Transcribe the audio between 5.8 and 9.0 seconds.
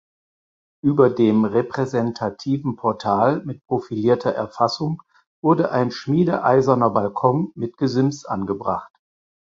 schmiedeeiserner Balkon mit Gesims angebracht.